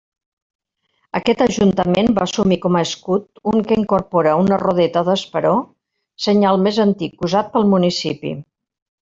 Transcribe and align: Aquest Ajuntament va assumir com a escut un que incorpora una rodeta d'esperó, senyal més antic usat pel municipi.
Aquest 1.17 1.43
Ajuntament 1.45 2.09
va 2.19 2.23
assumir 2.29 2.57
com 2.63 2.77
a 2.79 2.81
escut 2.85 3.43
un 3.51 3.61
que 3.67 3.77
incorpora 3.81 4.33
una 4.45 4.59
rodeta 4.63 5.05
d'esperó, 5.11 5.53
senyal 6.27 6.61
més 6.65 6.81
antic 6.89 7.29
usat 7.31 7.55
pel 7.59 7.71
municipi. 7.77 8.35